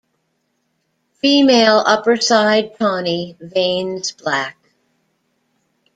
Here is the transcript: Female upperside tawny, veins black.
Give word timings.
Female 1.19 1.83
upperside 1.85 2.75
tawny, 2.79 3.37
veins 3.39 4.11
black. 4.13 4.57